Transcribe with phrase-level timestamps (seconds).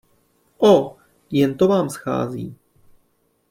[0.59, 0.97] Oh,
[1.29, 2.55] jen to vám schází!